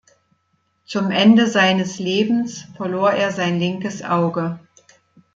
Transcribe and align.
Zum 0.83 1.11
Ende 1.11 1.45
seines 1.45 1.99
Lebens 1.99 2.63
verlor 2.75 3.11
er 3.11 3.31
sein 3.31 3.59
linkes 3.59 4.03
Auge. 4.03 4.57